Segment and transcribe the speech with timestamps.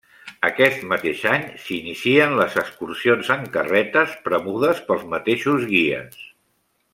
[0.47, 6.19] Aquest mateix any s'inicien les excursions en carretes premudes pels mateixos guies.